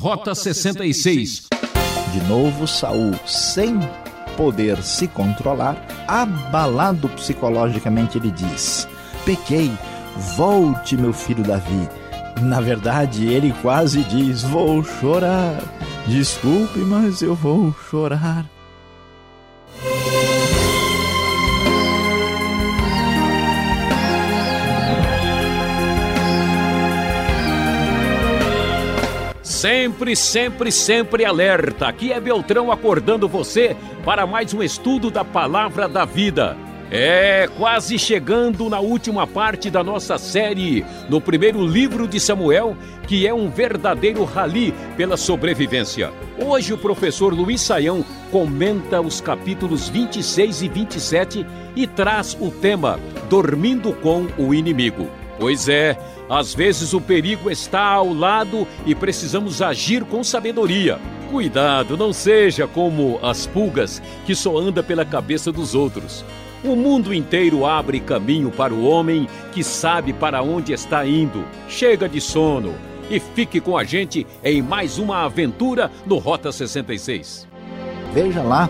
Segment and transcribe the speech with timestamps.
[0.00, 1.48] Rota 66.
[2.12, 3.80] De novo, Saul, sem
[4.36, 8.86] poder se controlar, abalado psicologicamente, ele diz:
[9.24, 9.72] Pequei,
[10.36, 11.88] volte, meu filho Davi.
[12.42, 15.60] Na verdade, ele quase diz: Vou chorar.
[16.06, 18.48] Desculpe, mas eu vou chorar.
[29.58, 31.88] Sempre, sempre, sempre alerta.
[31.88, 36.56] Aqui é Beltrão acordando você para mais um estudo da Palavra da Vida.
[36.92, 42.76] É, quase chegando na última parte da nossa série, no primeiro livro de Samuel,
[43.08, 46.12] que é um verdadeiro rali pela sobrevivência.
[46.40, 53.00] Hoje o professor Luiz Saião comenta os capítulos 26 e 27 e traz o tema
[53.28, 55.10] Dormindo com o Inimigo.
[55.38, 55.96] Pois é,
[56.28, 60.98] às vezes o perigo está ao lado e precisamos agir com sabedoria.
[61.30, 66.24] Cuidado, não seja como as pulgas que só anda pela cabeça dos outros.
[66.64, 71.44] O mundo inteiro abre caminho para o homem que sabe para onde está indo.
[71.68, 72.74] Chega de sono
[73.08, 77.46] e fique com a gente em mais uma aventura no Rota 66.
[78.12, 78.68] Veja lá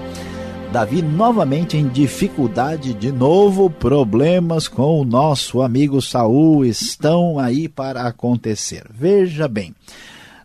[0.73, 8.03] Davi novamente em dificuldade, de novo problemas com o nosso amigo Saul estão aí para
[8.03, 8.85] acontecer.
[8.93, 9.75] Veja bem,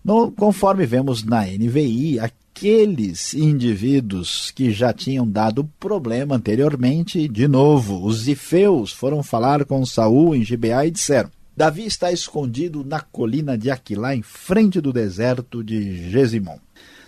[0.04, 8.06] no, conforme vemos na NVI, aqueles indivíduos que já tinham dado problema anteriormente, de novo,
[8.06, 13.58] os ifeus foram falar com Saul em Gibeá e disseram: Davi está escondido na colina
[13.58, 16.58] de Aquilá, em frente do deserto de Gesimon.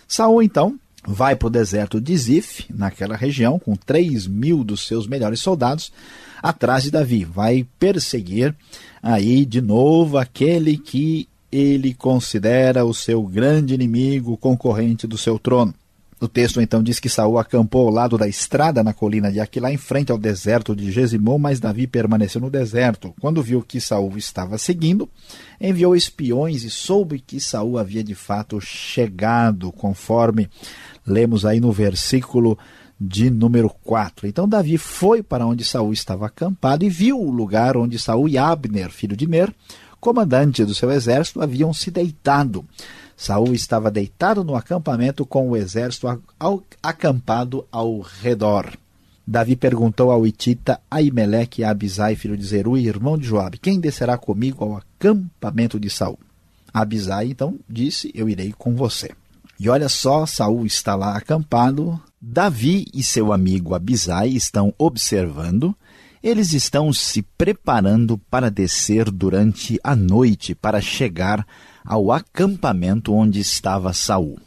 [0.06, 5.06] Saul então vai para o deserto de Zif, naquela região, com 3 mil dos seus
[5.06, 5.92] melhores soldados,
[6.42, 7.24] atrás de Davi.
[7.24, 8.54] Vai perseguir
[9.02, 15.72] aí de novo aquele que ele considera o seu grande inimigo, concorrente do seu trono.
[16.18, 19.70] O texto então diz que Saul acampou ao lado da estrada na colina de Aquilá,
[19.70, 23.14] em frente ao deserto de Gesimon, mas Davi permaneceu no deserto.
[23.20, 25.10] Quando viu que Saul estava seguindo,
[25.60, 30.48] enviou espiões e soube que Saul havia de fato chegado, conforme
[31.06, 32.58] lemos aí no versículo
[33.00, 34.26] de número 4.
[34.26, 38.38] Então Davi foi para onde Saul estava acampado e viu o lugar onde Saul e
[38.38, 39.52] Abner, filho de Ner,
[40.00, 42.64] comandante do seu exército, haviam se deitado.
[43.16, 46.06] Saul estava deitado no acampamento com o exército
[46.82, 48.76] acampado ao redor.
[49.26, 54.16] Davi perguntou ao Itita Aimeleque e Abisai, filho de Zerui, irmão de Joabe, quem descerá
[54.16, 56.18] comigo ao acampamento de Saul?
[56.72, 59.10] Abisai então disse: Eu irei com você.
[59.58, 65.74] E olha só, Saul está lá acampado, Davi e seu amigo Abisai estão observando,
[66.22, 71.46] eles estão se preparando para descer durante a noite para chegar
[71.84, 74.38] ao acampamento onde estava Saul.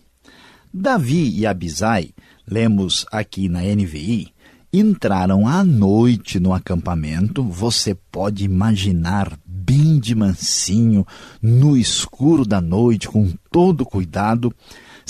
[0.72, 2.12] Davi e Abisai,
[2.46, 4.32] lemos aqui na NVI,
[4.72, 7.44] entraram à noite no acampamento.
[7.44, 11.06] Você pode imaginar bem de mansinho,
[11.42, 14.54] no escuro da noite, com todo cuidado.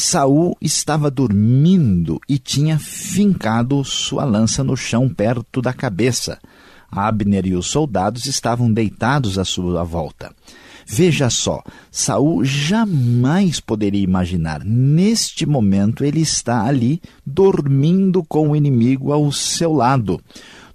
[0.01, 6.39] Saul estava dormindo e tinha fincado sua lança no chão perto da cabeça.
[6.89, 10.33] Abner e os soldados estavam deitados à sua volta.
[10.87, 11.61] Veja só,
[11.91, 14.63] Saul jamais poderia imaginar.
[14.63, 20.17] Neste momento ele está ali dormindo com o inimigo ao seu lado,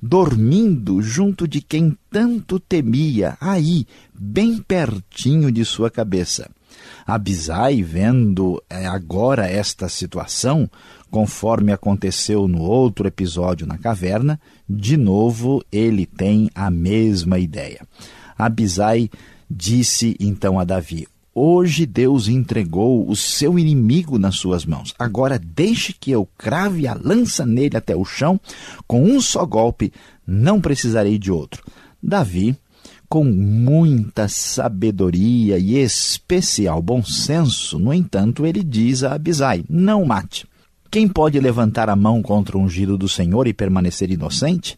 [0.02, 6.50] dormindo junto de quem tanto temia, aí, bem pertinho de sua cabeça.
[7.06, 10.68] Abisai, vendo é, agora esta situação,
[11.10, 17.86] conforme aconteceu no outro episódio na caverna, de novo ele tem a mesma ideia.
[18.38, 19.10] Abisai
[19.50, 24.94] disse então a Davi: Hoje Deus entregou o seu inimigo nas suas mãos.
[24.98, 28.40] Agora deixe que eu crave a lança nele até o chão.
[28.86, 29.92] Com um só golpe,
[30.26, 31.62] não precisarei de outro.
[32.02, 32.56] Davi
[33.14, 40.48] com muita sabedoria e especial bom senso, no entanto, ele diz a Abisai: Não mate.
[40.90, 44.76] Quem pode levantar a mão contra o ungido do Senhor e permanecer inocente?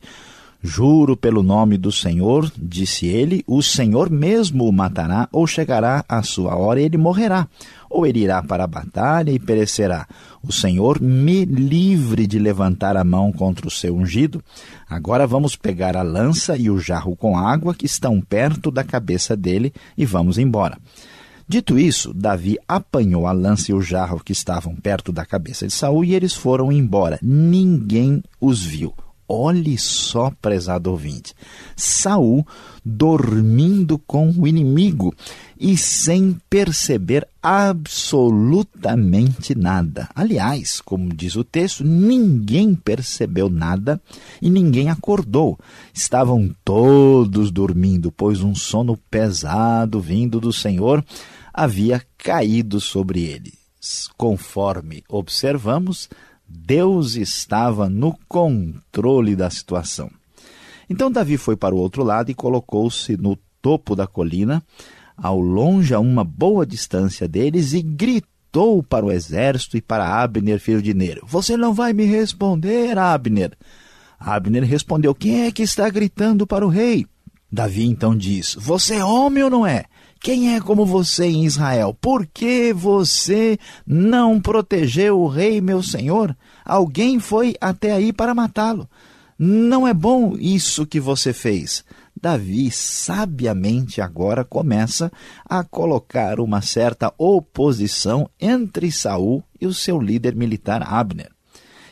[0.62, 6.22] Juro pelo nome do Senhor, disse ele, o Senhor mesmo o matará, ou chegará a
[6.22, 7.48] sua hora e ele morrerá,
[7.88, 10.06] ou ele irá para a batalha e perecerá.
[10.42, 14.42] O Senhor me livre de levantar a mão contra o seu ungido.
[14.88, 19.36] Agora vamos pegar a lança e o jarro com água que estão perto da cabeça
[19.36, 20.78] dele e vamos embora.
[21.48, 25.72] Dito isso, Davi apanhou a lança e o jarro que estavam perto da cabeça de
[25.72, 27.20] Saul e eles foram embora.
[27.22, 28.92] Ninguém os viu.
[29.28, 31.34] Olhe só, prezado ouvinte,
[31.74, 32.46] Saul
[32.84, 35.12] dormindo com o inimigo
[35.58, 40.08] e sem perceber absolutamente nada.
[40.14, 44.00] Aliás, como diz o texto, ninguém percebeu nada
[44.40, 45.58] e ninguém acordou.
[45.92, 51.04] Estavam todos dormindo, pois um sono pesado vindo do Senhor
[51.52, 53.56] havia caído sobre eles.
[54.16, 56.08] Conforme observamos,
[56.48, 60.10] Deus estava no controle da situação.
[60.88, 64.62] Então Davi foi para o outro lado e colocou-se no topo da colina,
[65.16, 70.60] ao longe a uma boa distância deles, e gritou para o exército e para Abner,
[70.60, 73.52] filho de Ner: Você não vai me responder, Abner.
[74.18, 77.06] Abner respondeu: Quem é que está gritando para o rei?
[77.50, 79.84] Davi então diz: Você é homem ou não é?
[80.20, 81.96] Quem é como você em Israel?
[82.00, 86.36] Por que você não protegeu o rei, meu senhor?
[86.64, 88.88] Alguém foi até aí para matá-lo.
[89.38, 91.84] Não é bom isso que você fez.
[92.20, 95.12] Davi sabiamente agora começa
[95.44, 101.30] a colocar uma certa oposição entre Saul e o seu líder militar Abner.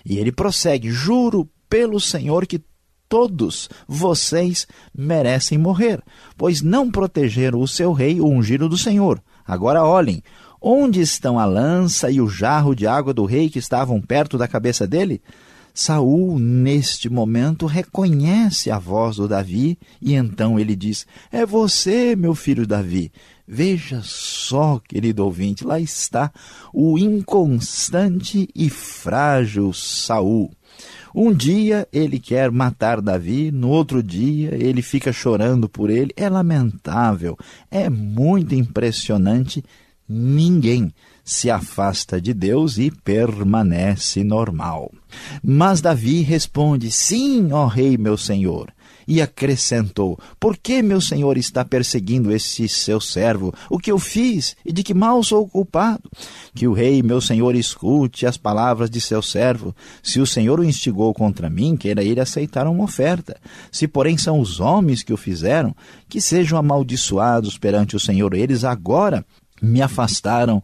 [0.05, 2.63] E ele prossegue: Juro pelo Senhor que
[3.15, 6.03] todos vocês merecem morrer,
[6.37, 9.23] pois não protegeram o seu rei, o ungido do Senhor.
[9.47, 10.21] Agora olhem,
[10.61, 14.49] onde estão a lança e o jarro de água do rei que estavam perto da
[14.49, 15.23] cabeça dele?
[15.73, 22.35] Saul, neste momento, reconhece a voz do Davi e então ele diz: É você, meu
[22.35, 23.13] filho Davi.
[23.47, 26.33] Veja só, querido ouvinte, lá está
[26.73, 30.51] o inconstante e frágil Saul.
[31.15, 36.11] Um dia ele quer matar Davi, no outro dia ele fica chorando por ele.
[36.17, 37.37] É lamentável,
[37.71, 39.63] é muito impressionante.
[40.09, 40.93] Ninguém
[41.23, 44.91] se afasta de Deus e permanece normal.
[45.43, 48.73] Mas Davi responde: Sim, ó rei, meu senhor
[49.07, 53.53] e acrescentou: Por que meu senhor está perseguindo esse seu servo?
[53.71, 56.11] O que eu fiz e de que mal sou culpado?
[56.55, 59.75] Que o rei, meu senhor, escute as palavras de seu servo.
[60.03, 63.37] Se o senhor o instigou contra mim, queira ele aceitar uma oferta.
[63.71, 65.75] Se, porém, são os homens que o fizeram,
[66.09, 68.35] que sejam amaldiçoados perante o senhor.
[68.35, 69.25] Eles agora
[69.63, 70.63] me afastaram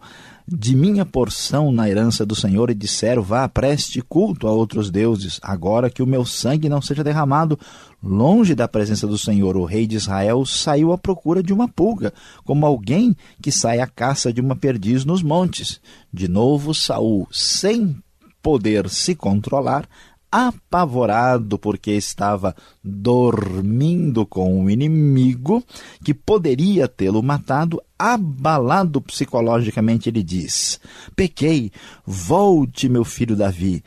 [0.53, 5.39] de minha porção na herança do Senhor e disseram: Vá, preste culto a outros deuses,
[5.43, 7.59] agora que o meu sangue não seja derramado
[8.03, 9.57] longe da presença do Senhor.
[9.57, 12.13] O rei de Israel saiu à procura de uma pulga,
[12.45, 15.81] como alguém que sai à caça de uma perdiz nos montes.
[16.13, 17.97] De novo, Saul, sem
[18.43, 19.87] poder se controlar,
[20.31, 25.65] apavorado porque estava dormindo com o inimigo
[26.05, 30.81] que poderia tê-lo matado, abalado psicologicamente, ele diz:
[31.17, 31.73] Pequei,
[32.07, 33.83] volte, meu filho Davi.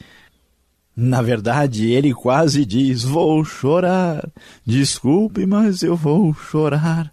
[0.96, 4.30] Na verdade, ele quase diz: Vou chorar.
[4.66, 7.12] Desculpe, mas eu vou chorar.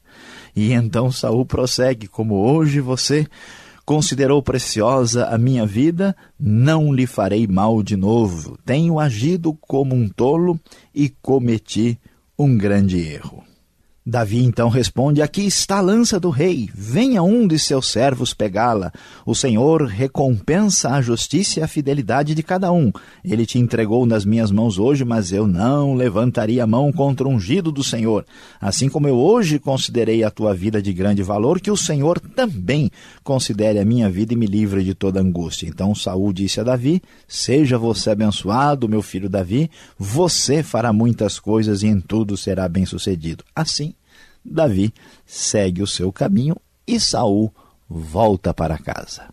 [0.54, 3.26] E então Saul prossegue: Como hoje você
[3.90, 8.56] Considerou preciosa a minha vida, não lhe farei mal de novo.
[8.64, 10.60] Tenho agido como um tolo
[10.94, 11.98] e cometi
[12.38, 13.49] um grande erro.
[14.10, 18.92] Davi então responde: Aqui está a lança do rei, venha um de seus servos pegá-la.
[19.24, 22.90] O Senhor recompensa a justiça e a fidelidade de cada um.
[23.24, 27.30] Ele te entregou nas minhas mãos hoje, mas eu não levantaria a mão contra o
[27.30, 28.26] ungido do Senhor.
[28.60, 32.90] Assim como eu hoje considerei a tua vida de grande valor, que o Senhor também
[33.22, 35.68] considere a minha vida e me livre de toda angústia.
[35.68, 41.84] Então Saul disse a Davi: Seja você abençoado, meu filho Davi, você fará muitas coisas
[41.84, 43.44] e em tudo será bem-sucedido.
[43.54, 43.94] Assim,
[44.44, 44.92] Davi
[45.26, 46.56] segue o seu caminho
[46.86, 47.54] e Saul
[47.88, 49.32] volta para casa.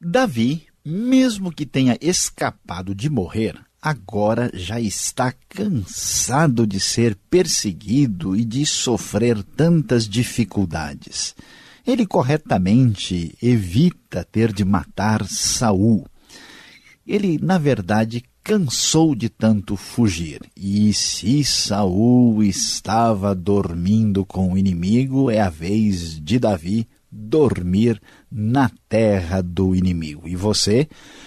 [0.00, 8.44] Davi, mesmo que tenha escapado de morrer, agora já está cansado de ser perseguido e
[8.44, 11.34] de sofrer tantas dificuldades.
[11.86, 16.04] Ele corretamente evita ter de matar Saul.
[17.06, 20.40] Ele, na verdade, cansou de tanto fugir.
[20.56, 28.00] E se Saul estava dormindo com o inimigo, é a vez de Davi dormir
[28.30, 30.28] na terra do inimigo.
[30.28, 30.86] E você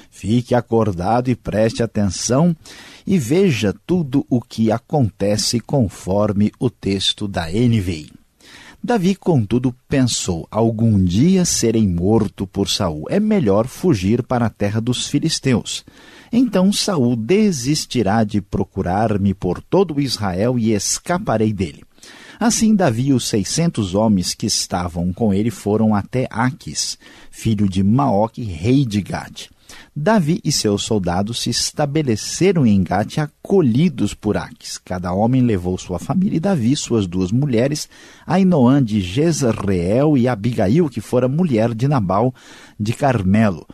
[0.10, 2.56] fique acordado e preste atenção
[3.06, 8.14] e veja tudo o que acontece conforme o texto da NVI.
[8.82, 13.08] Davi, contudo, pensou: algum dia serei morto por Saul.
[13.10, 15.84] É melhor fugir para a terra dos filisteus.
[16.32, 21.84] Então Saul desistirá de procurar-me por todo Israel e escaparei dele.
[22.40, 26.98] Assim, Davi e os seiscentos homens que estavam com ele foram até Aques,
[27.30, 29.50] filho de Maoque, rei de Gade.
[29.94, 34.78] Davi e seus soldados se estabeleceram em Gate acolhidos por Aques.
[34.78, 37.90] Cada homem levou sua família e Davi, suas duas mulheres,
[38.26, 42.34] Ainoã de Jezreel e Abigail, que fora mulher de Nabal
[42.80, 43.68] de Carmelo.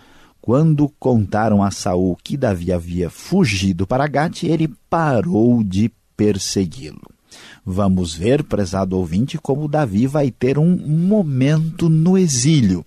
[0.45, 7.01] Quando contaram a Saul que Davi havia fugido para Gate, ele parou de persegui-lo.
[7.65, 12.85] Vamos ver, prezado ouvinte, como Davi vai ter um momento no exílio,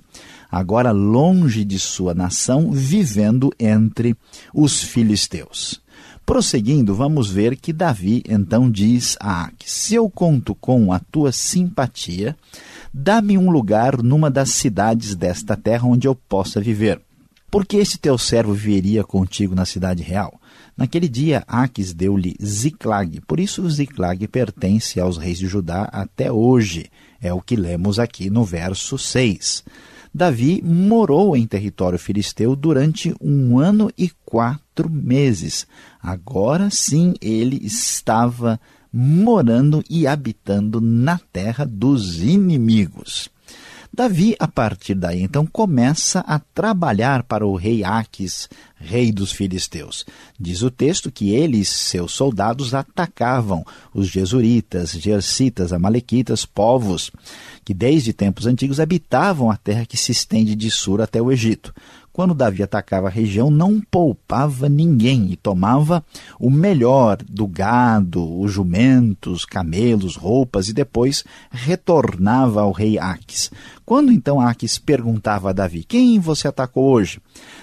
[0.48, 4.16] agora longe de sua nação, vivendo entre
[4.54, 5.82] os filisteus.
[6.24, 11.32] Prosseguindo, vamos ver que Davi então diz a Aque: Se eu conto com a tua
[11.32, 12.36] simpatia,
[12.94, 17.07] dá-me um lugar numa das cidades desta terra onde eu possa viver.
[17.50, 20.38] Porque esse teu servo viveria contigo na cidade real?
[20.76, 23.20] Naquele dia, Aques deu-lhe Ziclag.
[23.26, 26.90] Por isso, Ziclag pertence aos reis de Judá até hoje.
[27.20, 29.64] É o que lemos aqui no verso 6.
[30.14, 35.66] Davi morou em território filisteu durante um ano e quatro meses.
[36.02, 38.60] Agora sim ele estava
[38.92, 43.30] morando e habitando na terra dos inimigos.
[43.98, 50.06] Davi, a partir daí, então, começa a trabalhar para o rei Aques, rei dos filisteus.
[50.38, 57.10] Diz o texto que ele e seus soldados atacavam os jesuritas, jercitas, amalequitas, povos
[57.64, 61.74] que desde tempos antigos habitavam a terra que se estende de Sur até o Egito
[62.18, 66.04] quando Davi atacava a região, não poupava ninguém e tomava
[66.36, 73.52] o melhor do gado, os jumentos, camelos, roupas e depois retornava ao rei Aques.
[73.86, 77.20] Quando então Aques perguntava a Davi: Quem você atacou hoje?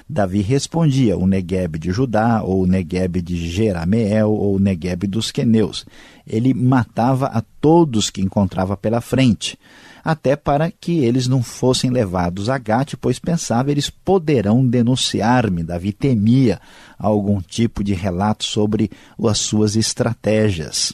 [0.08, 5.32] Davi respondia: O Negueb de Judá, ou o Negueb de Jerameel, ou o Negueb dos
[5.32, 5.86] Queneus.
[6.26, 9.60] Ele matava a todos que encontrava pela frente
[10.06, 15.64] até para que eles não fossem levados a Gate, pois pensava eles poderão denunciar-me.
[15.64, 16.62] Davi temia
[17.00, 18.92] algum tipo de relato sobre
[19.28, 20.94] as suas estratégias.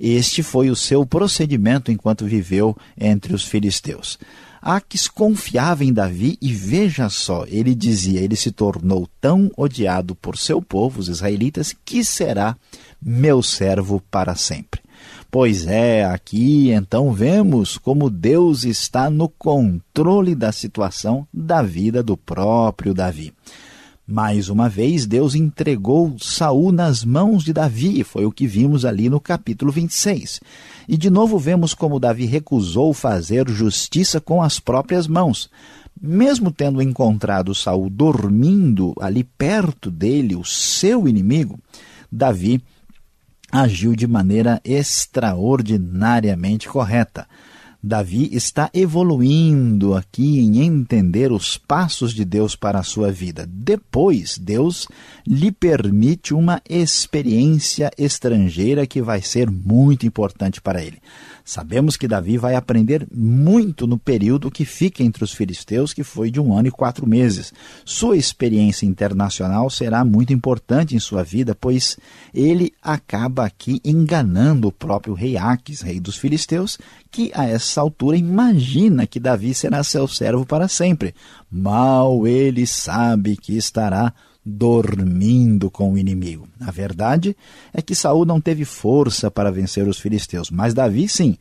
[0.00, 4.18] Este foi o seu procedimento enquanto viveu entre os filisteus.
[4.60, 10.36] Aques confiava em Davi e veja só, ele dizia: ele se tornou tão odiado por
[10.36, 12.56] seu povo, os israelitas, que será
[13.00, 14.80] meu servo para sempre.
[15.30, 22.16] Pois é, aqui então vemos como Deus está no controle da situação da vida do
[22.16, 23.34] próprio Davi.
[24.10, 29.10] Mais uma vez, Deus entregou Saul nas mãos de Davi, foi o que vimos ali
[29.10, 30.40] no capítulo 26.
[30.88, 35.50] E de novo vemos como Davi recusou fazer justiça com as próprias mãos.
[36.00, 41.58] Mesmo tendo encontrado Saul dormindo ali perto dele, o seu inimigo,
[42.10, 42.62] Davi
[43.50, 47.26] agiu de maneira extraordinariamente correta.
[47.80, 53.48] Davi está evoluindo aqui em entender os passos de Deus para a sua vida.
[53.48, 54.88] Depois, Deus
[55.24, 60.98] lhe permite uma experiência estrangeira que vai ser muito importante para ele.
[61.48, 66.30] Sabemos que Davi vai aprender muito no período que fica entre os filisteus, que foi
[66.30, 67.54] de um ano e quatro meses.
[67.86, 71.96] Sua experiência internacional será muito importante em sua vida, pois
[72.34, 76.78] ele acaba aqui enganando o próprio rei Aques, rei dos filisteus,
[77.10, 81.14] que a essa altura imagina que Davi será seu servo para sempre.
[81.50, 84.12] Mal ele sabe que estará
[84.48, 86.48] dormindo com o inimigo.
[86.60, 87.36] A verdade
[87.72, 91.36] é que Saul não teve força para vencer os filisteus, mas Davi sim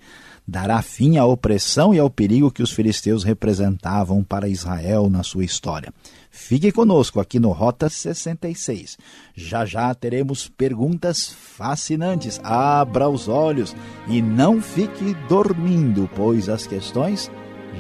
[0.48, 5.44] dará fim à opressão e ao perigo que os filisteus representavam para Israel na sua
[5.44, 5.94] história.
[6.32, 8.98] Fique conosco aqui no Rota 66.
[9.36, 12.40] Já já teremos perguntas fascinantes.
[12.44, 13.76] Abra os olhos
[14.08, 17.30] e não fique dormindo, pois as questões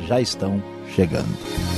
[0.07, 0.61] já estão
[0.93, 1.76] chegando.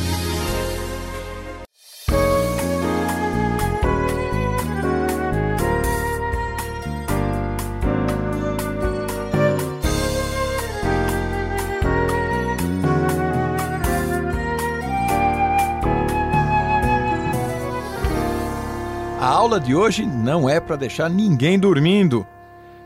[19.59, 22.25] De hoje não é para deixar ninguém dormindo.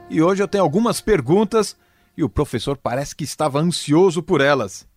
[0.09, 1.75] E hoje eu tenho algumas perguntas
[2.17, 4.87] e o professor parece que estava ansioso por elas.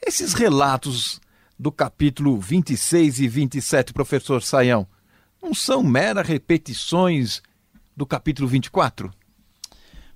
[0.00, 1.20] Esses relatos
[1.58, 4.86] do capítulo 26 e 27, professor Saião,
[5.42, 7.42] não são meras repetições
[7.96, 9.12] do capítulo 24?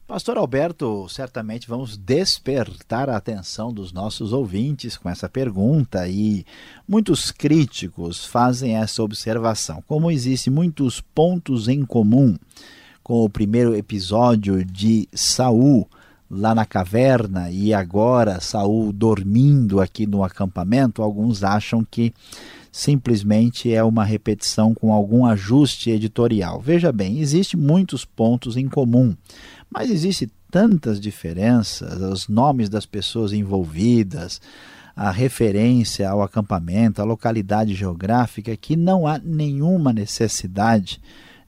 [0.07, 6.45] Pastor Alberto, certamente vamos despertar a atenção dos nossos ouvintes com essa pergunta e
[6.87, 9.83] muitos críticos fazem essa observação.
[9.87, 12.37] Como existem muitos pontos em comum
[13.03, 15.89] com o primeiro episódio de Saul
[16.29, 22.13] lá na caverna e agora Saul dormindo aqui no acampamento, alguns acham que
[22.73, 26.59] simplesmente é uma repetição com algum ajuste editorial.
[26.59, 29.15] Veja bem, existe muitos pontos em comum,
[29.73, 34.41] mas existe tantas diferenças, os nomes das pessoas envolvidas,
[34.95, 41.01] a referência ao acampamento, a localidade geográfica, que não há nenhuma necessidade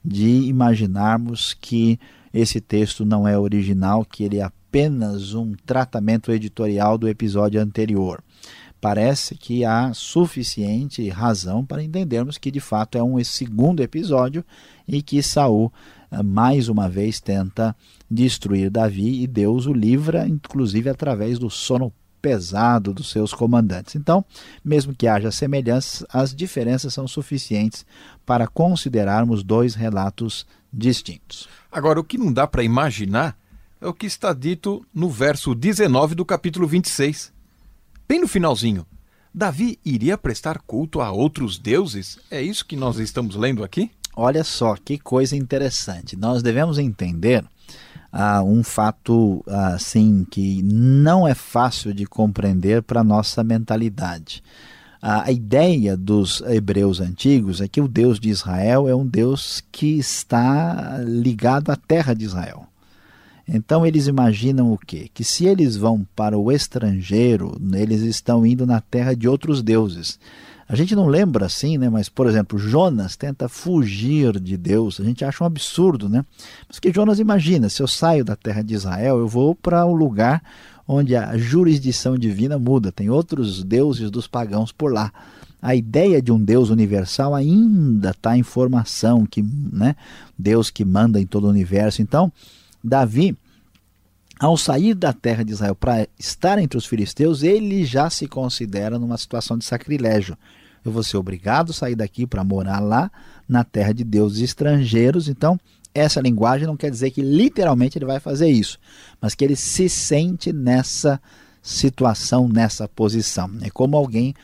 [0.03, 1.99] de imaginarmos que
[2.33, 8.23] esse texto não é original, que ele é apenas um tratamento editorial do episódio anterior.
[8.85, 14.45] Parece que há suficiente razão para entendermos que de fato é um segundo episódio
[14.87, 15.73] e que Saul
[16.11, 17.75] eh, mais uma vez tenta
[18.07, 23.95] destruir Davi e Deus o livra, inclusive através do sono pesado dos seus comandantes.
[23.95, 24.23] Então,
[24.63, 27.83] mesmo que haja semelhanças, as diferenças são suficientes
[28.23, 31.49] para considerarmos dois relatos distintos.
[31.71, 33.35] Agora, o que não dá para imaginar
[33.81, 37.33] é o que está dito no verso 19 do capítulo 26.
[38.07, 38.85] Bem no finalzinho.
[39.33, 42.19] Davi iria prestar culto a outros deuses?
[42.29, 43.89] É isso que nós estamos lendo aqui?
[44.15, 46.15] Olha só que coisa interessante.
[46.15, 47.43] Nós devemos entender
[48.11, 54.43] ah, um fato assim que não é fácil de compreender para nossa mentalidade.
[55.01, 59.97] A ideia dos hebreus antigos é que o Deus de Israel é um Deus que
[59.99, 62.67] está ligado à terra de Israel.
[63.47, 65.09] Então eles imaginam o quê?
[65.13, 70.19] Que se eles vão para o estrangeiro, eles estão indo na terra de outros deuses.
[70.67, 71.89] A gente não lembra assim, né?
[71.89, 74.99] Mas, por exemplo, Jonas tenta fugir de Deus.
[74.99, 76.25] A gente acha um absurdo, né?
[76.67, 79.93] Mas que Jonas imagina, se eu saio da terra de Israel, eu vou para um
[79.93, 80.41] lugar
[80.87, 82.91] onde a jurisdição divina muda.
[82.91, 85.13] Tem outros deuses dos pagãos por lá.
[85.61, 89.95] A ideia de um Deus universal ainda está em formação, que, né?
[90.37, 92.01] Deus que manda em todo o universo.
[92.01, 92.31] Então,
[92.85, 93.35] Davi
[94.39, 98.99] ao sair da terra de Israel para estar entre os filisteus, ele já se considera
[98.99, 100.37] numa situação de sacrilégio.
[100.83, 103.09] Eu vou ser obrigado a sair daqui para morar lá
[103.47, 105.29] na terra de deuses estrangeiros.
[105.29, 105.59] Então,
[105.93, 108.77] essa linguagem não quer dizer que literalmente ele vai fazer isso,
[109.21, 111.19] mas que ele se sente nessa
[111.63, 113.49] situação, nessa posição.
[113.61, 114.35] É como alguém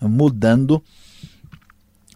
[0.00, 0.82] mudando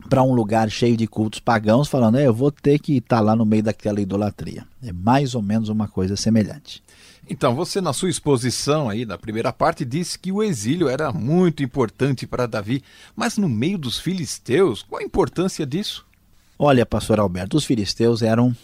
[0.08, 3.22] para um lugar cheio de cultos pagãos, falando, é, eu vou ter que estar tá
[3.22, 4.66] lá no meio daquela idolatria.
[4.82, 6.82] É mais ou menos uma coisa semelhante.
[7.28, 11.62] Então, você na sua exposição aí, na primeira parte, disse que o exílio era muito
[11.62, 12.82] importante para Davi,
[13.16, 16.04] mas no meio dos filisteus, qual a importância disso?
[16.58, 18.54] Olha, pastor Alberto, os filisteus eram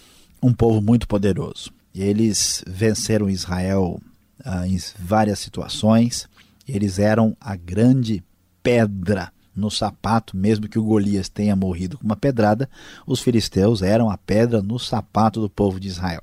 [0.42, 1.72] um povo muito poderoso.
[1.94, 4.00] Eles venceram Israel
[4.44, 6.28] ah, em várias situações.
[6.68, 8.22] Eles eram a grande
[8.62, 12.68] pedra no sapato, mesmo que o Golias tenha morrido com uma pedrada,
[13.06, 16.22] os filisteus eram a pedra no sapato do povo de Israel.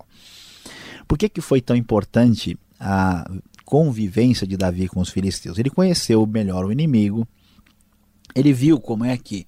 [1.07, 3.29] Por que, que foi tão importante a
[3.65, 5.57] convivência de Davi com os filisteus?
[5.57, 7.27] Ele conheceu melhor o inimigo,
[8.35, 9.45] ele viu como é que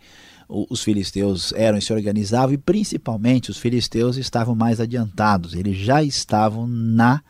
[0.50, 6.02] os filisteus eram e se organizavam, e principalmente os filisteus estavam mais adiantados, eles já
[6.02, 7.22] estavam na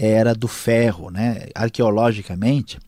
[0.00, 1.10] era do ferro.
[1.10, 1.48] Né?
[1.54, 2.78] Arqueologicamente,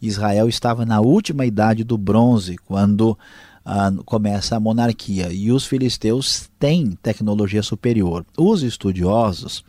[0.00, 3.18] Israel estava na última idade do bronze, quando
[3.64, 8.24] ah, começa a monarquia, e os filisteus têm tecnologia superior.
[8.36, 9.62] Os estudiosos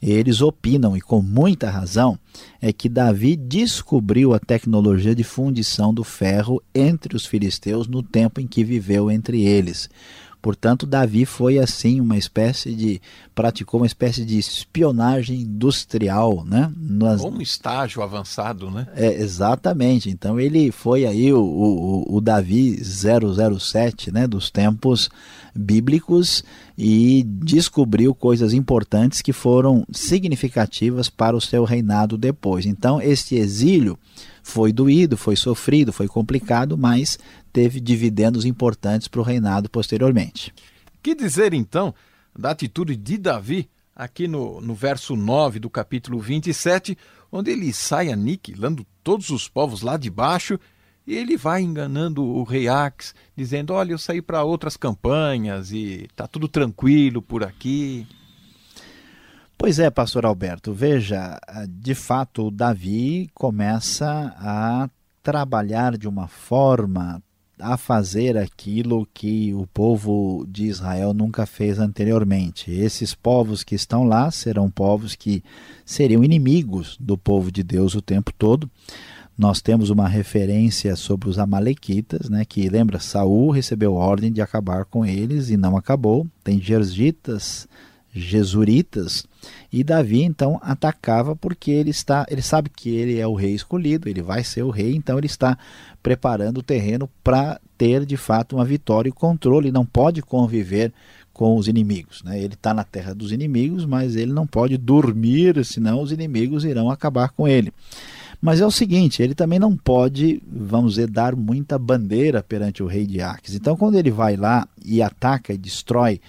[0.00, 2.18] eles opinam, e com muita razão,
[2.60, 8.40] é que Davi descobriu a tecnologia de fundição do ferro entre os filisteus no tempo
[8.40, 9.88] em que viveu entre eles.
[10.46, 13.02] Portanto, Davi foi assim uma espécie de
[13.34, 16.72] praticou uma espécie de espionagem industrial, né?
[16.76, 17.20] Nas...
[17.24, 18.86] Um estágio avançado, né?
[18.94, 20.08] É, exatamente.
[20.08, 24.28] Então ele foi aí o, o, o Davi 007, né?
[24.28, 25.10] Dos tempos
[25.52, 26.44] bíblicos
[26.78, 32.66] e descobriu coisas importantes que foram significativas para o seu reinado depois.
[32.66, 33.98] Então, este exílio
[34.42, 37.18] foi doído, foi sofrido, foi complicado, mas
[37.56, 40.52] teve dividendos importantes para o reinado posteriormente.
[41.02, 41.94] Que dizer então
[42.38, 46.98] da atitude de Davi aqui no, no verso 9 do capítulo 27,
[47.32, 50.60] onde ele sai aniquilando todos os povos lá de baixo
[51.06, 56.08] e ele vai enganando o rei Ax, dizendo: Olha, eu saí para outras campanhas e
[56.14, 58.06] tá tudo tranquilo por aqui.
[59.56, 64.90] Pois é, pastor Alberto, veja, de fato, Davi começa a
[65.22, 67.22] trabalhar de uma forma
[67.58, 72.70] a fazer aquilo que o povo de Israel nunca fez anteriormente.
[72.70, 75.42] Esses povos que estão lá serão povos que
[75.84, 78.70] seriam inimigos do povo de Deus o tempo todo.
[79.36, 84.86] Nós temos uma referência sobre os amalequitas, né, que lembra Saul recebeu ordem de acabar
[84.86, 86.26] com eles e não acabou.
[86.42, 87.68] Tem jerzitas
[88.16, 89.26] jesuritas.
[89.72, 94.08] E Davi então atacava porque ele está, ele sabe que ele é o rei escolhido,
[94.08, 95.58] ele vai ser o rei, então ele está
[96.02, 100.92] preparando o terreno para ter de fato uma vitória e controle, não pode conviver
[101.32, 102.22] com os inimigos.
[102.24, 102.38] Né?
[102.40, 106.90] Ele está na terra dos inimigos, mas ele não pode dormir, senão os inimigos irão
[106.90, 107.72] acabar com ele.
[108.40, 112.86] Mas é o seguinte, ele também não pode, vamos dizer, dar muita bandeira perante o
[112.86, 113.54] rei de Aques.
[113.54, 116.20] Então, quando ele vai lá e ataca e destrói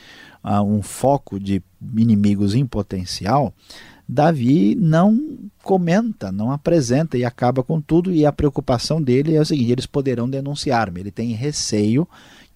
[0.44, 1.62] uh, um foco de
[1.96, 3.54] inimigos em potencial,
[4.10, 8.14] Davi não comenta, não apresenta e acaba com tudo.
[8.14, 11.02] E a preocupação dele é o seguinte: eles poderão denunciar-me.
[11.02, 12.08] Ele tem receio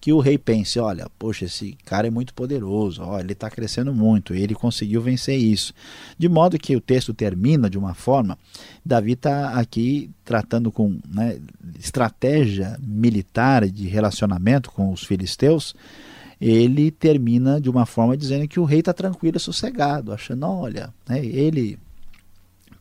[0.02, 3.94] que o rei pense: olha, poxa, esse cara é muito poderoso, olha, ele está crescendo
[3.94, 5.74] muito, ele conseguiu vencer isso.
[6.18, 8.38] De modo que o texto termina de uma forma,
[8.84, 11.38] Davi está aqui tratando com né,
[11.78, 15.74] estratégia militar de relacionamento com os filisteus.
[16.42, 20.92] Ele termina de uma forma dizendo que o rei está tranquilo e sossegado, achando, olha,
[21.08, 21.78] né, ele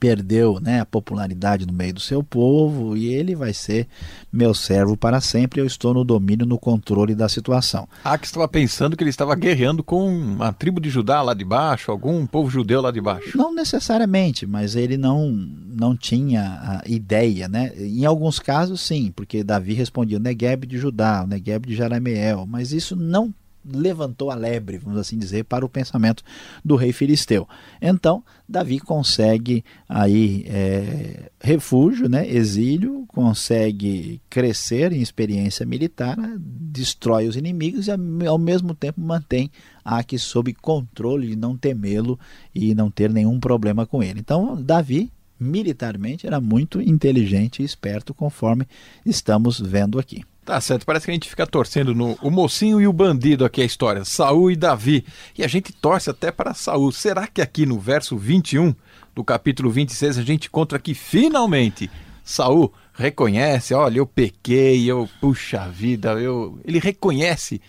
[0.01, 3.87] perdeu né, a popularidade no meio do seu povo e ele vai ser
[4.33, 5.61] meu servo para sempre.
[5.61, 7.87] Eu estou no domínio, no controle da situação.
[8.03, 11.45] Ah, que estava pensando que ele estava guerreando com uma tribo de Judá lá de
[11.45, 13.37] baixo, algum povo judeu lá de baixo.
[13.37, 17.47] Não necessariamente, mas ele não, não tinha a ideia.
[17.47, 17.71] Né?
[17.77, 22.47] Em alguns casos, sim, porque Davi respondia o Negueb de Judá, o Negueb de Jarameel,
[22.47, 23.31] mas isso não
[23.65, 26.23] levantou a lebre, vamos assim dizer, para o pensamento
[26.63, 27.47] do rei filisteu.
[27.81, 37.35] Então, Davi consegue aí é, refúgio, né, exílio, consegue crescer em experiência militar, destrói os
[37.35, 37.91] inimigos e
[38.25, 39.51] ao mesmo tempo mantém
[39.83, 42.19] Aque sob controle de não temê-lo
[42.53, 44.19] e não ter nenhum problema com ele.
[44.19, 48.67] Então, Davi militarmente era muito inteligente e esperto, conforme
[49.03, 50.23] estamos vendo aqui.
[50.51, 53.61] Tá certo, parece que a gente fica torcendo no o mocinho e o bandido aqui
[53.61, 55.05] a história, Saul e Davi.
[55.37, 56.91] E a gente torce até para Saul.
[56.91, 58.75] Será que aqui no verso 21
[59.15, 61.89] do capítulo 26 a gente encontra que finalmente
[62.21, 67.61] Saul reconhece, olha, eu pequei, eu puxa vida, eu ele reconhece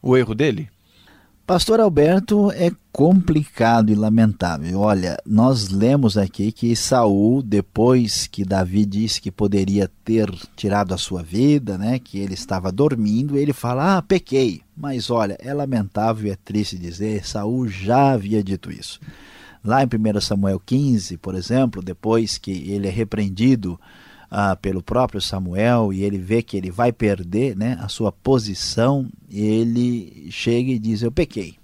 [0.00, 0.70] o erro dele?
[1.50, 4.78] Pastor Alberto, é complicado e lamentável.
[4.78, 10.96] Olha, nós lemos aqui que Saul, depois que Davi disse que poderia ter tirado a
[10.96, 14.60] sua vida, né, que ele estava dormindo, ele fala: "Ah, pequei".
[14.76, 19.00] Mas olha, é lamentável e é triste dizer, Saul já havia dito isso.
[19.64, 23.76] Lá em 1 Samuel 15, por exemplo, depois que ele é repreendido
[24.30, 29.08] ah, pelo próprio Samuel e ele vê que ele vai perder né, a sua posição,
[29.30, 31.56] ele chega e diz: Eu pequei.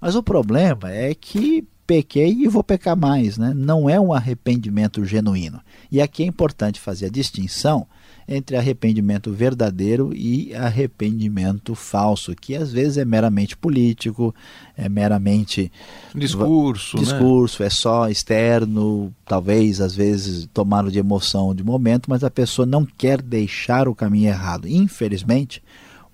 [0.00, 3.52] Mas o problema é que pequei e vou pecar mais, né?
[3.54, 5.60] não é um arrependimento genuíno.
[5.90, 7.86] E aqui é importante fazer a distinção
[8.26, 14.34] entre arrependimento verdadeiro e arrependimento falso, que às vezes é meramente político,
[14.76, 15.70] é meramente
[16.14, 17.66] discurso, discurso, né?
[17.66, 22.84] é só externo, talvez às vezes tomado de emoção de momento, mas a pessoa não
[22.84, 24.68] quer deixar o caminho errado.
[24.68, 25.62] Infelizmente,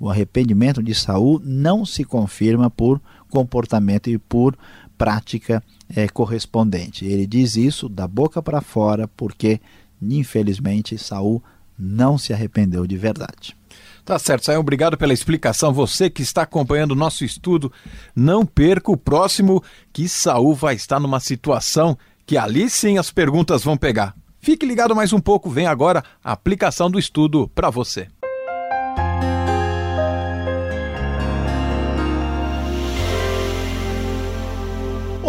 [0.01, 4.57] o arrependimento de Saul não se confirma por comportamento e por
[4.97, 5.62] prática
[5.94, 7.05] é, correspondente.
[7.05, 9.61] Ele diz isso da boca para fora porque
[10.01, 11.42] infelizmente Saul
[11.79, 13.57] não se arrependeu de verdade.
[14.05, 15.73] Tá certo, Sayão, obrigado pela explicação.
[15.73, 17.71] Você que está acompanhando o nosso estudo,
[18.17, 19.62] não perca o próximo,
[19.93, 24.14] que Saul vai estar numa situação que ali sim as perguntas vão pegar.
[24.41, 28.09] Fique ligado mais um pouco, vem agora a aplicação do estudo para você.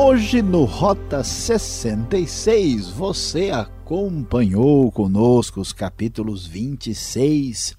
[0.02, 7.76] Hoje no Rota 66 você acompanhou conosco os capítulos 26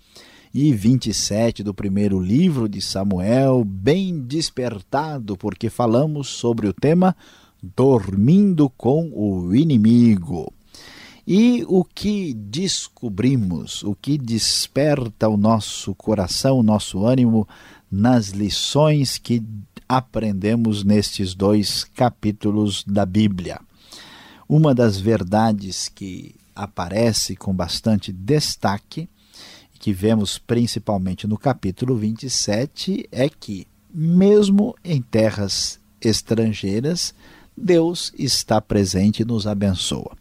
[0.53, 7.17] e 27 do primeiro livro de Samuel, bem despertado, porque falamos sobre o tema
[7.63, 10.53] Dormindo com o Inimigo.
[11.27, 17.49] E o que descobrimos, o que desperta o nosso coração, o nosso ânimo
[17.91, 19.43] nas lições que
[19.91, 23.61] aprendemos nestes dois capítulos da Bíblia.
[24.49, 29.09] Uma das verdades que aparece com bastante destaque,
[29.81, 37.13] que vemos principalmente no capítulo 27, é que, mesmo em terras estrangeiras,
[37.57, 40.17] Deus está presente e nos abençoa.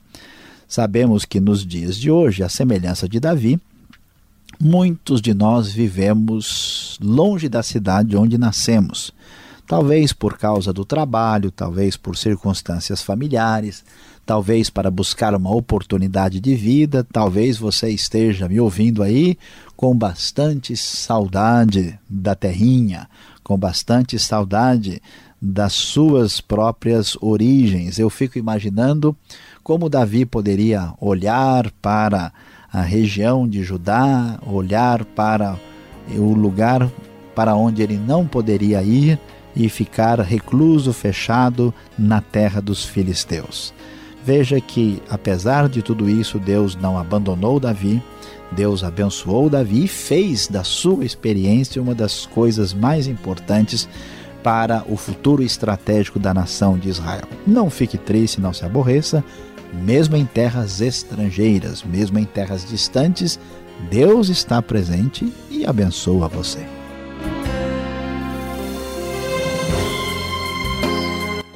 [0.68, 3.62] Sabemos que nos dias de hoje, a semelhança de Davi,
[4.60, 9.14] muitos de nós vivemos longe da cidade onde nascemos
[9.70, 13.86] talvez por causa do trabalho, talvez por circunstâncias familiares,
[14.26, 19.38] talvez para buscar uma oportunidade de vida, talvez você esteja me ouvindo aí
[19.78, 23.08] com bastante saudade da terrinha,
[23.44, 25.00] com bastante saudade
[25.40, 28.00] das suas próprias origens.
[28.00, 29.16] Eu fico imaginando
[29.64, 32.34] como Davi poderia olhar para
[32.74, 35.60] a região de Judá, olhar para
[36.18, 36.90] o lugar
[37.36, 39.20] para onde ele não poderia ir
[39.56, 43.74] e ficar recluso, fechado na terra dos filisteus.
[44.24, 48.02] Veja que, apesar de tudo isso, Deus não abandonou Davi,
[48.52, 53.88] Deus abençoou Davi e fez da sua experiência uma das coisas mais importantes
[54.44, 57.28] para o futuro estratégico da nação de Israel.
[57.46, 59.24] Não fique triste, não se aborreça,
[59.74, 63.40] mesmo em terras estrangeiras, mesmo em terras distantes,
[63.90, 66.79] Deus está presente e abençoa você.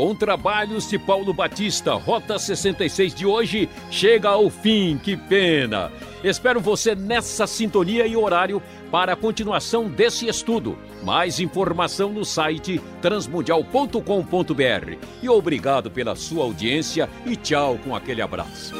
[0.03, 5.93] Com trabalhos de Paulo Batista, Rota 66 de hoje chega ao fim, que pena!
[6.21, 8.61] Espero você nessa sintonia e horário
[8.91, 10.77] para a continuação desse estudo.
[11.03, 14.97] Mais informação no site transmundial.com.br.
[15.21, 18.75] E obrigado pela sua audiência e tchau com aquele abraço.